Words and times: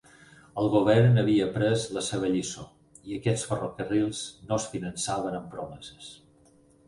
El 0.59 0.69
govern 0.75 1.19
havia 1.23 1.43
après 1.49 1.83
la 1.97 2.01
seva 2.07 2.31
lliçó 2.35 2.63
i 3.11 3.19
aquests 3.19 3.45
ferrocarrils 3.51 4.21
no 4.49 4.57
es 4.61 4.67
finançaven 4.75 5.37
amb 5.41 5.53
promeses. 5.57 6.11